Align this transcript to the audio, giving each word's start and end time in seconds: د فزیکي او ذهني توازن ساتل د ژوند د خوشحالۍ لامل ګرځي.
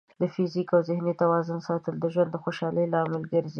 د 0.19 0.21
فزیکي 0.33 0.73
او 0.77 0.81
ذهني 0.87 1.13
توازن 1.21 1.59
ساتل 1.67 1.93
د 1.99 2.05
ژوند 2.13 2.29
د 2.31 2.37
خوشحالۍ 2.43 2.85
لامل 2.93 3.23
ګرځي. 3.31 3.49